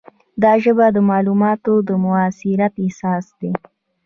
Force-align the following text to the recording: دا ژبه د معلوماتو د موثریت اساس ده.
دا 0.43 0.53
ژبه 0.63 0.85
د 0.95 0.97
معلوماتو 1.09 1.73
د 1.87 1.89
موثریت 2.03 2.73
اساس 2.85 3.25
ده. 3.39 3.51